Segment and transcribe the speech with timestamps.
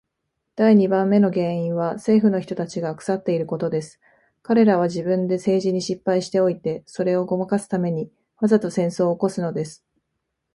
[0.55, 3.99] 第二番目の原因は政府の人たちが腐っていることです。
[4.41, 9.85] 彼等は自分で政治に失敗しておいて、それをごまかすために、わざと戦争を起すのです。